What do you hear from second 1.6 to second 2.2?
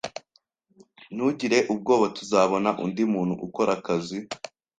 ubwoba.